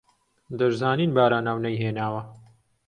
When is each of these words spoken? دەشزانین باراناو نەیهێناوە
دەشزانین 0.59 1.11
باراناو 1.17 1.57
نەیهێناوە 1.65 2.21